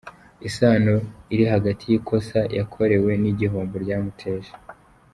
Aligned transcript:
Isano 0.47 0.95
iri 1.33 1.45
hagati 1.53 1.83
y’ikosa 1.91 2.39
yakorewe 2.57 3.11
n’igihombo 3.21 3.75
ryamuteje. 3.83 4.51